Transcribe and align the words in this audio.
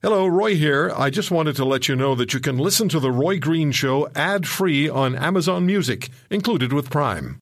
Hello, 0.00 0.28
Roy 0.28 0.54
here. 0.54 0.92
I 0.96 1.10
just 1.10 1.32
wanted 1.32 1.56
to 1.56 1.64
let 1.64 1.88
you 1.88 1.96
know 1.96 2.14
that 2.14 2.32
you 2.32 2.38
can 2.38 2.56
listen 2.56 2.88
to 2.90 3.00
The 3.00 3.10
Roy 3.10 3.40
Green 3.40 3.72
Show 3.72 4.08
ad 4.14 4.46
free 4.46 4.88
on 4.88 5.16
Amazon 5.16 5.66
Music, 5.66 6.08
included 6.30 6.72
with 6.72 6.88
Prime. 6.88 7.40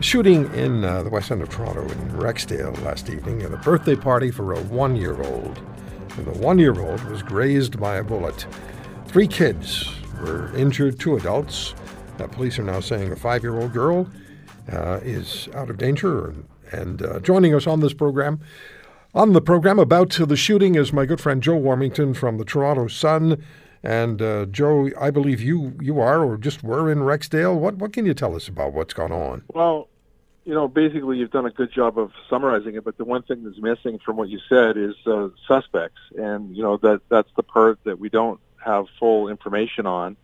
Shooting 0.00 0.52
in 0.54 0.82
uh, 0.82 1.04
the 1.04 1.08
west 1.08 1.30
end 1.30 1.40
of 1.40 1.50
Toronto 1.50 1.82
in 1.82 2.10
Rexdale 2.10 2.82
last 2.82 3.08
evening 3.08 3.42
at 3.42 3.52
a 3.52 3.58
birthday 3.58 3.94
party 3.94 4.32
for 4.32 4.54
a 4.54 4.60
one 4.62 4.96
year 4.96 5.22
old. 5.22 5.60
The 6.16 6.32
one 6.32 6.58
year 6.58 6.80
old 6.80 7.00
was 7.04 7.22
grazed 7.22 7.78
by 7.78 7.98
a 7.98 8.02
bullet. 8.02 8.44
Three 9.06 9.28
kids 9.28 9.88
were 10.20 10.52
injured, 10.56 10.98
two 10.98 11.16
adults. 11.16 11.76
Uh, 12.18 12.26
police 12.26 12.58
are 12.58 12.64
now 12.64 12.80
saying 12.80 13.12
a 13.12 13.16
five 13.16 13.44
year 13.44 13.56
old 13.56 13.72
girl 13.72 14.10
uh, 14.72 14.98
is 15.04 15.48
out 15.54 15.70
of 15.70 15.78
danger. 15.78 16.34
And 16.72 17.02
uh, 17.02 17.20
joining 17.20 17.54
us 17.54 17.68
on 17.68 17.78
this 17.78 17.94
program, 17.94 18.40
on 19.16 19.32
the 19.32 19.40
program 19.40 19.78
about 19.78 20.10
the 20.10 20.36
shooting 20.36 20.74
is 20.74 20.92
my 20.92 21.06
good 21.06 21.20
friend 21.20 21.42
Joe 21.42 21.58
Warmington 21.58 22.14
from 22.14 22.36
the 22.36 22.44
Toronto 22.44 22.86
Sun. 22.86 23.42
And 23.82 24.20
uh, 24.20 24.44
Joe, 24.46 24.90
I 25.00 25.10
believe 25.10 25.40
you 25.40 25.74
you 25.80 26.00
are 26.00 26.22
or 26.22 26.36
just 26.36 26.62
were 26.62 26.90
in 26.90 26.98
Rexdale. 26.98 27.56
What 27.56 27.76
what 27.76 27.92
can 27.92 28.04
you 28.04 28.14
tell 28.14 28.36
us 28.36 28.46
about 28.46 28.74
what's 28.74 28.92
gone 28.92 29.12
on? 29.12 29.42
Well, 29.54 29.88
you 30.44 30.52
know, 30.52 30.68
basically 30.68 31.16
you've 31.18 31.30
done 31.30 31.46
a 31.46 31.50
good 31.50 31.72
job 31.72 31.98
of 31.98 32.12
summarizing 32.28 32.74
it, 32.74 32.84
but 32.84 32.98
the 32.98 33.04
one 33.04 33.22
thing 33.22 33.42
that's 33.42 33.58
missing 33.58 33.98
from 34.04 34.16
what 34.16 34.28
you 34.28 34.38
said 34.48 34.76
is 34.76 34.94
uh, 35.06 35.28
suspects, 35.48 36.00
and 36.16 36.54
you 36.54 36.62
know 36.62 36.76
that 36.78 37.00
that's 37.08 37.30
the 37.36 37.42
part 37.42 37.78
that 37.84 37.98
we 37.98 38.10
don't 38.10 38.40
have 38.62 38.86
full 38.98 39.28
information 39.28 39.86
on. 39.86 40.16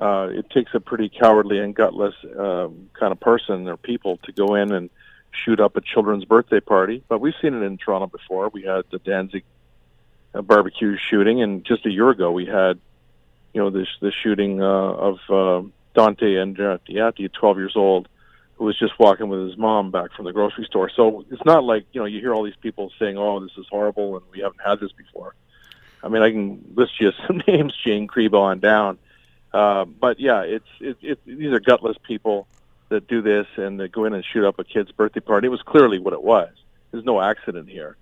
Uh, 0.00 0.28
it 0.30 0.48
takes 0.50 0.74
a 0.74 0.80
pretty 0.80 1.08
cowardly 1.08 1.58
and 1.58 1.74
gutless 1.74 2.14
um, 2.38 2.88
kind 2.98 3.12
of 3.12 3.20
person 3.20 3.68
or 3.68 3.76
people 3.76 4.16
to 4.24 4.32
go 4.32 4.54
in 4.54 4.72
and 4.72 4.90
shoot 5.32 5.60
up 5.60 5.76
a 5.76 5.80
children's 5.80 6.24
birthday 6.24 6.60
party. 6.60 7.02
But 7.08 7.20
we've 7.20 7.34
seen 7.40 7.54
it 7.54 7.62
in 7.62 7.78
Toronto 7.78 8.06
before. 8.06 8.48
We 8.48 8.62
had 8.62 8.84
the 8.90 8.98
Danzig 8.98 9.44
uh, 10.34 10.42
barbecue 10.42 10.96
shooting, 10.96 11.42
and 11.42 11.64
just 11.64 11.86
a 11.86 11.90
year 11.90 12.10
ago 12.10 12.30
we 12.32 12.46
had, 12.46 12.78
you 13.52 13.62
know, 13.62 13.70
this 13.70 13.88
the 14.00 14.12
shooting 14.12 14.62
uh, 14.62 14.66
of 14.66 15.18
uh, 15.28 15.68
Dante 15.94 16.36
and 16.36 16.56
Andreatti, 16.56 17.32
12 17.32 17.58
years 17.58 17.76
old, 17.76 18.08
who 18.54 18.64
was 18.64 18.78
just 18.78 18.98
walking 18.98 19.28
with 19.28 19.46
his 19.46 19.56
mom 19.56 19.90
back 19.90 20.12
from 20.12 20.24
the 20.24 20.32
grocery 20.32 20.64
store. 20.64 20.90
So 20.90 21.24
it's 21.30 21.44
not 21.44 21.64
like 21.64 21.86
you 21.92 22.00
know 22.00 22.06
you 22.06 22.20
hear 22.20 22.34
all 22.34 22.42
these 22.42 22.56
people 22.56 22.92
saying, 22.98 23.16
"Oh, 23.16 23.40
this 23.40 23.52
is 23.56 23.66
horrible," 23.70 24.16
and 24.16 24.24
we 24.30 24.40
haven't 24.40 24.60
had 24.64 24.80
this 24.80 24.92
before. 24.92 25.34
I 26.02 26.08
mean, 26.08 26.22
I 26.22 26.30
can 26.30 26.72
list 26.74 27.00
you 27.00 27.12
some 27.26 27.42
names, 27.46 27.74
Jane 27.84 28.06
Creba 28.06 28.38
on 28.38 28.60
down. 28.60 28.98
Uh, 29.52 29.84
but 29.84 30.20
yeah, 30.20 30.42
it's 30.42 30.68
it, 30.80 30.98
it, 31.00 31.18
these 31.24 31.52
are 31.52 31.60
gutless 31.60 31.96
people 32.02 32.46
that 32.88 33.06
do 33.06 33.20
this 33.22 33.46
and 33.56 33.80
that 33.80 33.92
go 33.92 34.04
in 34.04 34.14
and 34.14 34.24
shoot 34.24 34.46
up 34.46 34.58
a 34.58 34.64
kid's 34.64 34.90
birthday 34.92 35.20
party. 35.20 35.46
It 35.46 35.50
was 35.50 35.62
clearly 35.62 35.98
what 35.98 36.12
it 36.12 36.22
was. 36.22 36.50
There's 36.90 37.04
no 37.04 37.20
accident 37.20 37.68
here. 37.68 37.96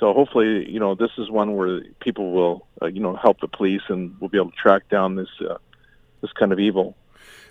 So 0.00 0.12
hopefully, 0.12 0.68
you 0.70 0.80
know, 0.80 0.94
this 0.94 1.10
is 1.18 1.30
one 1.30 1.56
where 1.56 1.82
people 2.00 2.32
will, 2.32 2.66
uh, 2.82 2.86
you 2.86 3.00
know, 3.00 3.16
help 3.16 3.40
the 3.40 3.48
police 3.48 3.82
and 3.88 4.14
we'll 4.20 4.30
be 4.30 4.38
able 4.38 4.50
to 4.50 4.56
track 4.56 4.88
down 4.88 5.16
this 5.16 5.28
uh, 5.40 5.56
this 6.20 6.32
kind 6.32 6.52
of 6.52 6.58
evil. 6.58 6.96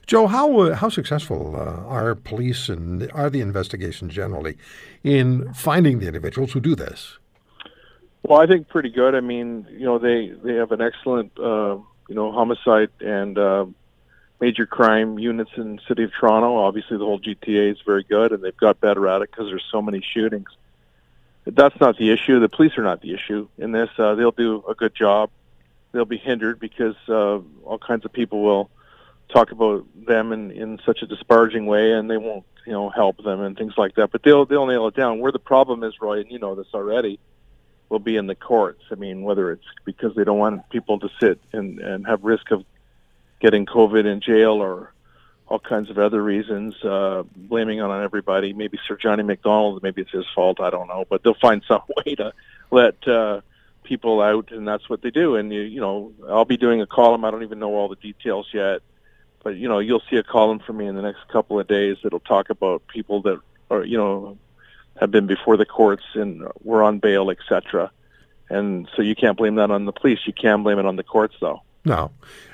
Joe, 0.06 0.28
how 0.28 0.60
uh, 0.60 0.76
how 0.76 0.90
successful 0.90 1.56
uh, 1.56 1.88
are 1.88 2.16
police 2.16 2.68
and 2.68 3.10
are 3.14 3.30
the 3.30 3.40
investigations 3.40 4.14
generally 4.14 4.58
in 5.04 5.54
finding 5.54 6.00
the 6.00 6.08
individuals 6.08 6.52
who 6.52 6.60
do 6.60 6.76
this? 6.76 7.18
Well, 8.24 8.40
I 8.40 8.48
think 8.48 8.68
pretty 8.68 8.90
good. 8.90 9.16
I 9.16 9.22
mean, 9.22 9.66
you 9.72 9.86
know, 9.86 10.00
they 10.00 10.34
they 10.44 10.56
have 10.56 10.72
an 10.72 10.82
excellent, 10.82 11.32
uh, 11.40 11.78
you 12.10 12.16
know, 12.16 12.32
homicide 12.32 12.90
and 13.00 13.38
uh, 13.38 13.66
major 14.44 14.66
crime 14.66 15.18
units 15.18 15.52
in 15.56 15.78
the 15.78 15.82
city 15.88 16.04
of 16.04 16.12
Toronto. 16.12 16.58
Obviously, 16.58 16.98
the 16.98 17.06
whole 17.06 17.18
GTA 17.20 17.72
is 17.72 17.78
very 17.86 18.04
good, 18.04 18.34
and 18.34 18.44
they've 18.44 18.58
got 18.58 18.82
better 18.82 19.08
at 19.08 19.22
it 19.22 19.32
because 19.32 19.48
there's 19.48 19.64
so 19.72 19.82
many 19.82 20.02
shootings. 20.02 20.50
But 21.46 21.56
that's 21.56 21.80
not 21.80 21.98
the 21.98 22.12
issue. 22.12 22.42
The 22.42 22.50
police 22.50 22.78
are 22.78 22.84
not 22.84 23.02
the 23.02 23.14
issue 23.14 23.48
in 23.58 23.72
this. 23.72 23.90
Uh, 23.98 24.16
they'll 24.16 24.32
do 24.32 24.62
a 24.68 24.76
good 24.76 24.94
job. 24.94 25.30
They'll 25.94 26.04
be 26.04 26.18
hindered 26.18 26.60
because 26.60 26.96
uh, 27.08 27.40
all 27.64 27.80
kinds 27.80 28.04
of 28.04 28.12
people 28.12 28.44
will 28.44 28.70
talk 29.30 29.52
about 29.52 29.86
them 29.96 30.34
in, 30.34 30.52
in 30.52 30.80
such 30.86 31.02
a 31.04 31.06
disparaging 31.06 31.66
way, 31.66 31.94
and 31.94 32.12
they 32.12 32.18
won't, 32.18 32.44
you 32.66 32.74
know, 32.74 32.90
help 32.90 33.24
them 33.24 33.40
and 33.40 33.58
things 33.58 33.76
like 33.78 33.96
that. 33.96 34.12
But 34.12 34.24
they'll 34.24 34.46
they'll 34.46 34.68
nail 34.68 34.88
it 34.88 34.96
down. 34.96 35.20
Where 35.20 35.32
the 35.32 35.40
problem 35.40 35.86
is, 35.86 35.94
Roy, 36.02 36.20
and 36.20 36.30
you 36.30 36.40
know 36.40 36.54
this 36.54 36.68
already, 36.74 37.18
will 37.88 38.00
be 38.00 38.18
in 38.18 38.28
the 38.28 38.36
courts. 38.36 38.84
I 38.92 38.96
mean, 38.96 39.22
whether 39.22 39.54
it's 39.54 39.70
because 39.86 40.16
they 40.16 40.26
don't 40.26 40.40
want 40.40 40.70
people 40.70 41.00
to 41.00 41.10
sit 41.22 41.40
and 41.54 41.80
and 41.80 42.06
have 42.06 42.26
risk 42.26 42.52
of 42.52 42.66
getting 43.44 43.66
COVID 43.66 44.06
in 44.06 44.22
jail 44.22 44.54
or 44.54 44.94
all 45.48 45.60
kinds 45.60 45.90
of 45.90 46.00
other 46.00 46.24
reasons, 46.24 46.74
uh, 46.84 47.24
blaming 47.36 47.82
on 47.82 48.04
everybody. 48.04 48.54
Maybe 48.54 48.80
Sir 48.88 48.96
John 48.96 49.20
A. 49.20 49.24
Macdonald, 49.24 49.84
maybe 49.84 50.02
it's 50.02 50.12
his 50.12 50.26
fault. 50.34 50.62
I 50.62 50.70
don't 50.70 50.88
know, 50.88 51.04
but 51.10 51.22
they'll 51.24 51.36
find 51.36 51.62
some 51.68 51.82
way 51.98 52.16
to 52.16 52.34
let 52.72 53.06
uh, 53.06 53.42
people 53.84 54.22
out, 54.22 54.52
and 54.52 54.66
that's 54.66 54.90
what 54.90 55.02
they 55.02 55.12
do. 55.12 55.36
And 55.36 55.52
you, 55.54 55.62
you 55.62 55.82
know, 55.82 56.14
I'll 56.30 56.46
be 56.46 56.56
doing 56.56 56.82
a 56.82 56.88
column. 56.88 57.26
I 57.26 57.32
don't 57.32 57.44
even 57.44 57.60
know 57.60 57.76
all 57.76 57.90
the 57.90 57.98
details 57.98 58.48
yet, 58.54 58.82
but 59.44 59.58
you 59.58 59.68
know, 59.68 59.80
you'll 59.80 60.04
see 60.10 60.16
a 60.16 60.24
column 60.24 60.60
from 60.60 60.78
me 60.78 60.88
in 60.88 60.96
the 60.96 61.02
next 61.02 61.28
couple 61.28 61.60
of 61.60 61.68
days 61.68 61.98
that'll 62.02 62.22
talk 62.22 62.50
about 62.50 62.88
people 62.88 63.22
that 63.24 63.40
are, 63.70 63.84
you 63.84 63.98
know, 63.98 64.38
have 65.02 65.12
been 65.12 65.28
before 65.28 65.58
the 65.58 65.66
courts 65.66 66.04
and 66.14 66.48
were 66.64 66.82
on 66.82 67.00
bail, 67.00 67.30
etc. 67.30 67.92
And 68.50 68.88
so 68.96 69.02
you 69.02 69.16
can't 69.16 69.38
blame 69.38 69.56
that 69.56 69.70
on 69.70 69.84
the 69.84 69.92
police. 69.92 70.20
You 70.26 70.34
can 70.34 70.64
blame 70.64 70.80
it 70.80 70.86
on 70.86 70.96
the 70.96 71.04
courts, 71.04 71.36
though. 71.42 71.62
No. 71.86 72.12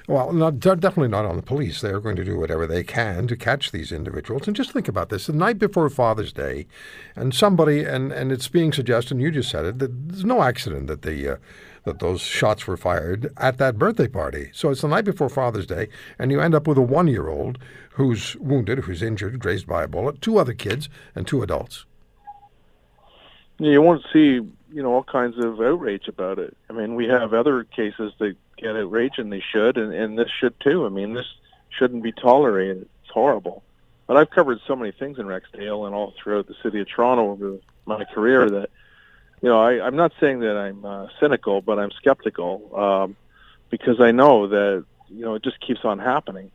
Well, 0.07 0.33
not, 0.33 0.59
definitely 0.59 1.07
not 1.07 1.25
on 1.25 1.35
the 1.35 1.43
police. 1.43 1.81
They're 1.81 1.99
going 1.99 2.15
to 2.15 2.25
do 2.25 2.39
whatever 2.39 2.65
they 2.65 2.83
can 2.83 3.27
to 3.27 3.35
catch 3.35 3.71
these 3.71 3.91
individuals. 3.91 4.47
And 4.47 4.55
just 4.55 4.71
think 4.71 4.87
about 4.87 5.09
this: 5.09 5.27
the 5.27 5.33
night 5.33 5.59
before 5.59 5.87
Father's 5.91 6.33
Day, 6.33 6.65
and 7.15 7.33
somebody, 7.33 7.83
and, 7.83 8.11
and 8.11 8.31
it's 8.31 8.47
being 8.47 8.73
suggested, 8.73 9.13
and 9.13 9.21
you 9.21 9.29
just 9.29 9.51
said 9.51 9.65
it, 9.65 9.79
that 9.79 10.09
there's 10.09 10.25
no 10.25 10.41
accident 10.41 10.87
that 10.87 11.03
the 11.03 11.33
uh, 11.33 11.37
that 11.83 11.99
those 11.99 12.21
shots 12.21 12.65
were 12.65 12.75
fired 12.75 13.31
at 13.37 13.59
that 13.59 13.77
birthday 13.77 14.07
party. 14.07 14.49
So 14.51 14.71
it's 14.71 14.81
the 14.81 14.87
night 14.87 15.05
before 15.05 15.29
Father's 15.29 15.67
Day, 15.67 15.89
and 16.17 16.31
you 16.31 16.41
end 16.41 16.55
up 16.55 16.67
with 16.67 16.77
a 16.77 16.81
one-year-old 16.81 17.59
who's 17.91 18.35
wounded, 18.37 18.79
who's 18.79 19.03
injured, 19.03 19.39
grazed 19.39 19.67
by 19.67 19.83
a 19.83 19.87
bullet, 19.87 20.21
two 20.21 20.39
other 20.39 20.53
kids, 20.53 20.89
and 21.13 21.27
two 21.27 21.43
adults. 21.43 21.85
You 23.59 23.81
won't 23.81 24.03
see, 24.11 24.39
you 24.71 24.83
know, 24.83 24.93
all 24.93 25.03
kinds 25.03 25.37
of 25.37 25.59
outrage 25.59 26.07
about 26.07 26.39
it. 26.39 26.55
I 26.69 26.73
mean, 26.73 26.95
we 26.95 27.07
have 27.07 27.33
other 27.33 27.63
cases 27.63 28.13
that 28.19 28.35
get 28.57 28.75
outraged, 28.75 29.19
and 29.19 29.31
they 29.31 29.41
should, 29.51 29.77
and, 29.77 29.93
and 29.93 30.17
this 30.17 30.29
should 30.29 30.59
too. 30.59 30.85
I 30.85 30.89
mean, 30.89 31.13
this 31.13 31.27
shouldn't 31.69 32.03
be 32.03 32.11
tolerated. 32.11 32.87
It's 33.03 33.11
horrible. 33.11 33.63
But 34.07 34.17
I've 34.17 34.29
covered 34.29 34.59
so 34.65 34.75
many 34.75 34.91
things 34.91 35.19
in 35.19 35.27
Rexdale 35.27 35.85
and 35.85 35.93
all 35.93 36.13
throughout 36.17 36.47
the 36.47 36.55
city 36.63 36.79
of 36.81 36.87
Toronto 36.89 37.29
over 37.31 37.57
my 37.85 38.05
career 38.05 38.49
that, 38.49 38.69
you 39.41 39.49
know, 39.49 39.61
I, 39.61 39.85
I'm 39.85 39.95
not 39.95 40.13
saying 40.19 40.39
that 40.39 40.57
I'm 40.57 40.83
uh, 40.83 41.07
cynical, 41.19 41.61
but 41.61 41.77
I'm 41.77 41.91
skeptical 41.91 42.75
um, 42.75 43.15
because 43.69 44.01
I 44.01 44.11
know 44.11 44.47
that, 44.47 44.85
you 45.09 45.25
know, 45.25 45.35
it 45.35 45.43
just 45.43 45.59
keeps 45.59 45.85
on 45.85 45.99
happening. 45.99 46.51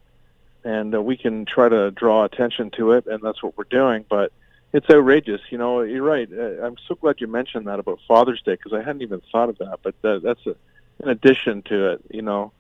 And 0.65 0.95
uh, 0.95 1.03
we 1.03 1.17
can 1.17 1.45
try 1.45 1.69
to 1.69 1.91
draw 1.91 2.25
attention 2.25 2.71
to 2.73 2.93
it, 2.93 3.07
and 3.07 3.23
that's 3.23 3.43
what 3.43 3.57
we're 3.57 3.65
doing. 3.65 4.05
But 4.09 4.33
it's 4.75 4.91
outrageous. 4.91 5.41
You 5.51 5.57
know, 5.57 5.81
you're 5.81 6.03
right. 6.03 6.29
Uh, 6.31 6.67
I'm 6.67 6.77
so 6.87 6.97
glad 6.97 7.21
you 7.21 7.29
mentioned 7.29 7.69
that 7.69 7.79
about 7.79 8.01
Father's 8.07 8.43
Day 8.43 8.53
because 8.53 8.75
I 8.75 8.83
hadn't 8.83 9.03
even 9.03 9.23
thought 9.33 9.49
of 9.49 9.57
that. 9.59 9.79
But 9.83 9.95
that, 10.03 10.23
that's 10.23 10.47
a 10.47 10.57
in 11.03 11.09
addition 11.09 11.63
to 11.63 11.93
it, 11.93 12.01
you 12.11 12.23
know, 12.23 12.53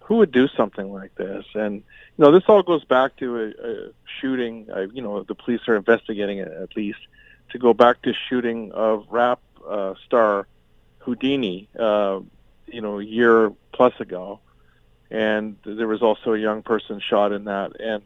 who 0.00 0.16
would 0.16 0.32
do 0.32 0.48
something 0.48 0.92
like 0.92 1.14
this? 1.16 1.44
And 1.54 1.76
you 1.76 2.24
know, 2.24 2.32
this 2.32 2.44
all 2.48 2.62
goes 2.62 2.84
back 2.84 3.16
to 3.16 3.36
a, 3.36 3.48
a 3.48 3.90
shooting. 4.20 4.66
Uh, 4.74 4.86
you 4.92 5.02
know, 5.02 5.22
the 5.22 5.34
police 5.34 5.60
are 5.68 5.76
investigating 5.76 6.38
it 6.38 6.48
at 6.48 6.76
least 6.76 6.98
to 7.50 7.58
go 7.58 7.74
back 7.74 8.02
to 8.02 8.12
shooting 8.28 8.72
of 8.72 9.06
rap 9.10 9.40
uh, 9.66 9.94
star 10.06 10.46
Houdini. 11.00 11.68
Uh, 11.78 12.20
you 12.66 12.80
know, 12.82 12.98
a 12.98 13.04
year 13.04 13.52
plus 13.72 13.94
ago, 13.98 14.40
and 15.10 15.56
there 15.64 15.88
was 15.88 16.02
also 16.02 16.34
a 16.34 16.38
young 16.38 16.62
person 16.62 17.00
shot 17.00 17.32
in 17.32 17.44
that. 17.44 17.80
And 17.80 18.02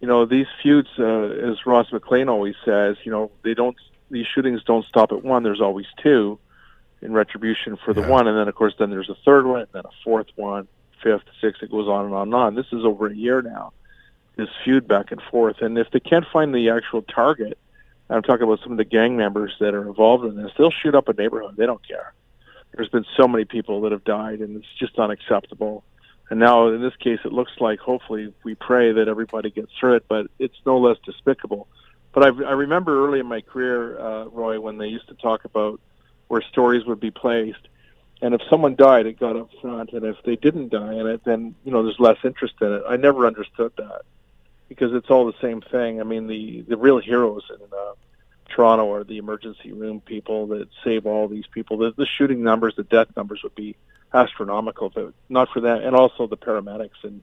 you 0.00 0.08
know, 0.08 0.26
these 0.26 0.46
feuds, 0.62 0.88
uh, 0.98 1.04
as 1.04 1.64
Ross 1.64 1.90
McLean 1.92 2.28
always 2.28 2.54
says, 2.64 2.96
you 3.04 3.10
know, 3.10 3.30
they 3.42 3.54
don't. 3.54 3.76
These 4.10 4.26
shootings 4.26 4.62
don't 4.62 4.86
stop 4.86 5.10
at 5.10 5.24
one. 5.24 5.42
There's 5.42 5.60
always 5.60 5.86
two 6.00 6.38
in 7.02 7.12
retribution 7.12 7.76
for 7.76 7.92
the 7.92 8.02
yeah. 8.02 8.08
one, 8.08 8.28
and 8.28 8.38
then 8.38 8.48
of 8.48 8.54
course 8.54 8.74
then 8.78 8.90
there's 8.90 9.10
a 9.10 9.16
third 9.24 9.46
one, 9.46 9.60
and 9.60 9.68
then 9.72 9.84
a 9.84 10.04
fourth 10.04 10.28
one, 10.36 10.68
fifth, 11.02 11.24
sixth. 11.40 11.62
It 11.62 11.70
goes 11.70 11.88
on 11.88 12.06
and 12.06 12.14
on 12.14 12.28
and 12.28 12.34
on. 12.34 12.54
This 12.54 12.66
is 12.72 12.84
over 12.84 13.06
a 13.06 13.14
year 13.14 13.42
now. 13.42 13.72
This 14.36 14.48
feud 14.64 14.86
back 14.86 15.12
and 15.12 15.22
forth, 15.30 15.62
and 15.62 15.78
if 15.78 15.90
they 15.90 16.00
can't 16.00 16.26
find 16.30 16.54
the 16.54 16.70
actual 16.70 17.02
target, 17.02 17.58
I'm 18.10 18.22
talking 18.22 18.44
about 18.44 18.60
some 18.62 18.72
of 18.72 18.78
the 18.78 18.84
gang 18.84 19.16
members 19.16 19.56
that 19.60 19.74
are 19.74 19.86
involved 19.86 20.24
in 20.24 20.36
this. 20.36 20.52
They'll 20.56 20.70
shoot 20.70 20.94
up 20.94 21.08
a 21.08 21.14
neighborhood. 21.14 21.56
They 21.56 21.66
don't 21.66 21.86
care. 21.86 22.12
There's 22.72 22.88
been 22.90 23.06
so 23.16 23.26
many 23.26 23.46
people 23.46 23.80
that 23.82 23.92
have 23.92 24.04
died, 24.04 24.40
and 24.40 24.56
it's 24.58 24.72
just 24.78 24.98
unacceptable. 24.98 25.82
And 26.28 26.40
now, 26.40 26.68
in 26.68 26.82
this 26.82 26.96
case, 26.96 27.20
it 27.24 27.32
looks 27.32 27.52
like 27.60 27.78
hopefully 27.78 28.34
we 28.42 28.54
pray 28.56 28.92
that 28.92 29.08
everybody 29.08 29.50
gets 29.50 29.70
through 29.78 29.96
it, 29.96 30.06
but 30.08 30.26
it's 30.38 30.56
no 30.64 30.78
less 30.78 30.96
despicable. 31.04 31.68
But 32.12 32.24
I, 32.24 32.26
I 32.48 32.52
remember 32.52 33.06
early 33.06 33.20
in 33.20 33.26
my 33.26 33.42
career, 33.42 34.00
uh, 34.00 34.24
Roy, 34.26 34.58
when 34.58 34.78
they 34.78 34.88
used 34.88 35.08
to 35.08 35.14
talk 35.14 35.44
about 35.44 35.80
where 36.28 36.42
stories 36.42 36.84
would 36.86 36.98
be 36.98 37.10
placed. 37.10 37.68
And 38.22 38.34
if 38.34 38.40
someone 38.48 38.74
died, 38.74 39.06
it 39.06 39.20
got 39.20 39.36
up 39.36 39.50
front, 39.60 39.92
and 39.92 40.04
if 40.04 40.16
they 40.24 40.36
didn't 40.36 40.70
die 40.70 40.94
in 40.94 41.06
it, 41.06 41.22
then 41.24 41.54
you 41.64 41.70
know 41.70 41.82
there's 41.82 42.00
less 42.00 42.16
interest 42.24 42.54
in 42.62 42.72
it. 42.72 42.82
I 42.88 42.96
never 42.96 43.26
understood 43.26 43.72
that 43.76 44.02
because 44.68 44.94
it's 44.94 45.10
all 45.10 45.26
the 45.26 45.38
same 45.42 45.60
thing. 45.60 46.00
I 46.00 46.04
mean, 46.04 46.26
the 46.26 46.62
the 46.62 46.78
real 46.78 46.98
heroes 46.98 47.42
in 47.50 47.56
uh, 47.56 47.92
Toronto 48.48 48.92
are 48.92 49.04
the 49.04 49.18
emergency 49.18 49.72
room 49.72 50.00
people 50.00 50.46
that 50.48 50.68
save 50.84 51.06
all 51.06 51.28
these 51.28 51.46
people. 51.46 51.78
The, 51.78 51.92
the 51.96 52.06
shooting 52.06 52.42
numbers, 52.42 52.74
the 52.76 52.84
death 52.84 53.08
numbers 53.16 53.42
would 53.42 53.54
be 53.54 53.76
astronomical 54.14 54.88
if 54.88 54.96
it, 54.96 55.14
not 55.28 55.48
for 55.50 55.60
that, 55.60 55.82
and 55.82 55.94
also 55.94 56.26
the 56.26 56.36
paramedics. 56.36 57.02
And 57.02 57.22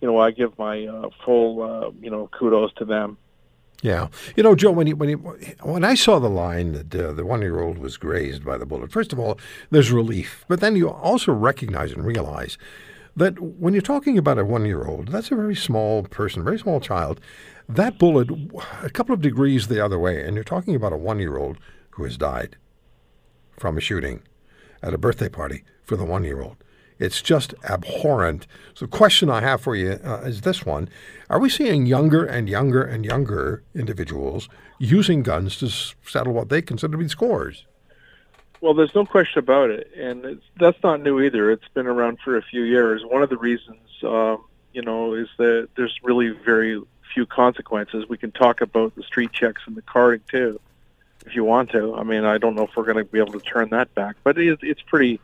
you 0.00 0.08
know, 0.08 0.18
I 0.18 0.30
give 0.30 0.58
my 0.58 0.86
uh, 0.86 1.10
full 1.24 1.62
uh, 1.62 1.90
you 2.00 2.10
know 2.10 2.28
kudos 2.28 2.72
to 2.74 2.84
them. 2.84 3.18
Yeah, 3.82 4.08
you 4.36 4.42
know, 4.42 4.54
Joe. 4.54 4.72
When 4.72 4.88
when 4.98 5.12
when 5.62 5.84
I 5.84 5.94
saw 5.94 6.18
the 6.18 6.28
line 6.28 6.72
that 6.72 6.94
uh, 6.94 7.12
the 7.12 7.24
one-year-old 7.24 7.78
was 7.78 7.96
grazed 7.96 8.44
by 8.44 8.58
the 8.58 8.66
bullet, 8.66 8.92
first 8.92 9.12
of 9.12 9.18
all, 9.18 9.38
there's 9.70 9.90
relief, 9.90 10.44
but 10.48 10.60
then 10.60 10.76
you 10.76 10.90
also 10.90 11.32
recognize 11.32 11.92
and 11.92 12.04
realize 12.04 12.58
that 13.16 13.40
when 13.40 13.74
you're 13.74 13.82
talking 13.82 14.18
about 14.18 14.38
a 14.38 14.44
one-year-old, 14.44 15.08
that's 15.08 15.30
a 15.30 15.36
very 15.36 15.56
small 15.56 16.04
person, 16.04 16.44
very 16.44 16.58
small 16.58 16.80
child. 16.80 17.20
That 17.68 17.98
bullet, 17.98 18.28
a 18.82 18.90
couple 18.90 19.14
of 19.14 19.20
degrees 19.20 19.68
the 19.68 19.84
other 19.84 19.98
way, 19.98 20.24
and 20.24 20.34
you're 20.34 20.44
talking 20.44 20.74
about 20.74 20.92
a 20.92 20.96
one-year-old 20.96 21.58
who 21.90 22.04
has 22.04 22.16
died 22.16 22.56
from 23.58 23.76
a 23.76 23.80
shooting 23.80 24.22
at 24.82 24.94
a 24.94 24.98
birthday 24.98 25.28
party 25.28 25.64
for 25.82 25.96
the 25.96 26.04
one-year-old. 26.04 26.56
It's 26.98 27.22
just 27.22 27.54
abhorrent. 27.64 28.46
So, 28.74 28.84
the 28.84 28.90
question 28.90 29.30
I 29.30 29.40
have 29.40 29.62
for 29.62 29.74
you 29.74 29.98
uh, 30.04 30.20
is 30.24 30.42
this 30.42 30.66
one 30.66 30.88
Are 31.30 31.38
we 31.38 31.48
seeing 31.48 31.86
younger 31.86 32.24
and 32.24 32.48
younger 32.48 32.82
and 32.82 33.04
younger 33.06 33.64
individuals 33.74 34.48
using 34.78 35.22
guns 35.22 35.56
to 35.56 35.70
settle 36.06 36.34
what 36.34 36.50
they 36.50 36.60
consider 36.60 36.92
to 36.92 36.98
be 36.98 37.08
scores? 37.08 37.66
Well, 38.60 38.74
there's 38.74 38.94
no 38.94 39.06
question 39.06 39.38
about 39.38 39.70
it, 39.70 39.90
and 39.96 40.40
that's 40.58 40.82
not 40.82 41.00
new 41.00 41.20
either. 41.20 41.50
It's 41.50 41.68
been 41.72 41.86
around 41.86 42.18
for 42.22 42.36
a 42.36 42.42
few 42.42 42.62
years. 42.62 43.02
One 43.04 43.22
of 43.22 43.30
the 43.30 43.38
reasons, 43.38 43.80
um, 44.02 44.44
you 44.74 44.82
know, 44.82 45.14
is 45.14 45.28
that 45.38 45.68
there's 45.76 45.98
really 46.02 46.30
very 46.30 46.80
few 47.14 47.24
consequences. 47.24 48.06
We 48.08 48.18
can 48.18 48.32
talk 48.32 48.60
about 48.60 48.94
the 48.96 49.02
street 49.02 49.32
checks 49.32 49.62
and 49.66 49.76
the 49.76 49.82
carding 49.82 50.22
too, 50.28 50.60
if 51.24 51.34
you 51.34 51.42
want 51.42 51.70
to. 51.70 51.94
I 51.94 52.02
mean, 52.02 52.24
I 52.24 52.36
don't 52.36 52.54
know 52.54 52.64
if 52.64 52.76
we're 52.76 52.84
going 52.84 52.98
to 52.98 53.04
be 53.04 53.18
able 53.18 53.32
to 53.32 53.40
turn 53.40 53.70
that 53.70 53.94
back, 53.94 54.16
but 54.24 54.38
it, 54.38 54.58
it's 54.62 54.82
pretty 54.82 55.20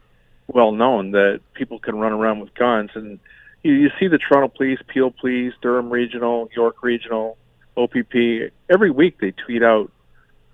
well 0.47 0.73
known 0.73 1.11
that 1.11 1.41
people 1.53 1.79
can 1.79 1.99
run 1.99 2.13
around 2.13 2.41
with 2.41 2.55
guns. 2.55 2.91
And 2.95 3.19
you, 3.63 3.73
you 3.73 3.91
see 4.01 4.09
the 4.09 4.19
Toronto 4.19 4.49
Police, 4.49 4.79
Peel 4.87 5.11
Police, 5.11 5.53
Durham 5.61 5.91
Regional, 5.91 6.49
York 6.57 6.83
Regional, 6.83 7.37
OPP. 7.77 8.51
Every 8.71 8.91
week 8.91 9.19
they 9.21 9.33
tweet 9.33 9.63
out 9.63 9.91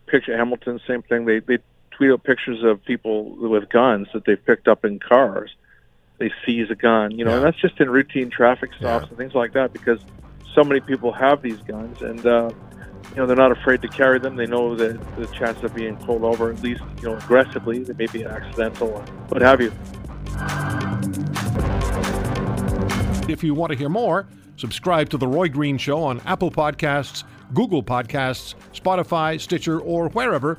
picture. 0.06 0.37
Hamilton, 0.37 0.81
same 0.87 1.02
thing. 1.02 1.25
They 1.25 1.38
they 1.38 1.58
tweet 2.02 2.12
out 2.12 2.25
pictures 2.25 2.64
of 2.64 2.84
people 2.84 3.31
with 3.37 3.69
guns 3.69 4.08
that 4.12 4.25
they've 4.25 4.44
picked 4.44 4.66
up 4.66 4.84
in 4.84 4.99
cars. 4.99 5.54
They 6.19 6.32
seize 6.44 6.69
a 6.69 6.75
gun, 6.75 7.12
you 7.12 7.25
know, 7.25 7.31
yeah. 7.31 7.37
and 7.37 7.46
that's 7.46 7.60
just 7.60 7.81
in 7.81 7.88
routine 7.88 8.28
traffic 8.28 8.70
stops 8.75 9.04
yeah. 9.04 9.08
and 9.10 9.19
things 9.19 9.34
like 9.34 9.52
that 9.52 9.72
because 9.72 10.00
so 10.52 10.64
many 10.64 10.81
people 10.81 11.12
have 11.12 11.43
these 11.43 11.58
guns 11.58 12.02
and. 12.02 12.26
uh 12.26 12.50
you 13.10 13.16
know, 13.16 13.26
they're 13.26 13.37
not 13.37 13.52
afraid 13.52 13.82
to 13.82 13.88
carry 13.88 14.19
them. 14.19 14.37
They 14.37 14.46
know 14.46 14.75
that 14.75 14.99
the 15.16 15.26
chance 15.26 15.62
of 15.62 15.75
being 15.75 15.96
pulled 15.96 16.25
over, 16.25 16.50
at 16.50 16.62
least, 16.62 16.81
you 17.02 17.10
know, 17.10 17.16
aggressively, 17.16 17.82
they 17.82 17.93
may 17.93 18.06
be 18.06 18.22
an 18.22 18.31
accidental 18.31 18.88
or 18.88 19.02
what 19.28 19.43
have 19.43 19.60
you. 19.60 19.70
If 23.28 23.44
you 23.44 23.52
want 23.52 23.70
to 23.72 23.76
hear 23.76 23.90
more, 23.90 24.28
subscribe 24.56 25.10
to 25.10 25.19
The 25.19 25.26
Roy 25.26 25.49
Green 25.49 25.76
Show 25.76 26.02
on 26.02 26.22
Apple 26.25 26.50
Podcasts, 26.50 27.25
Google 27.52 27.82
Podcasts, 27.82 28.54
Spotify, 28.72 29.38
Stitcher, 29.38 29.78
or 29.78 30.08
wherever 30.10 30.58